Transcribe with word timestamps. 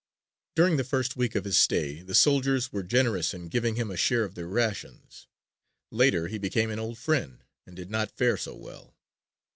During 0.55 0.77
the 0.77 0.83
first 0.83 1.15
week 1.15 1.35
of 1.35 1.43
his 1.45 1.59
stay 1.59 2.01
the 2.01 2.15
soldiers 2.15 2.73
were 2.73 2.81
generous 2.81 3.35
in 3.35 3.49
giving 3.49 3.75
him 3.75 3.91
a 3.91 3.97
share 3.97 4.23
of 4.23 4.33
their 4.33 4.47
rations. 4.47 5.27
Later 5.91 6.27
he 6.27 6.39
became 6.39 6.71
an 6.71 6.79
old 6.79 6.97
friend 6.97 7.43
and 7.67 7.75
did 7.75 7.91
not 7.91 8.17
fare 8.17 8.35
so 8.37 8.55
well. 8.55 8.95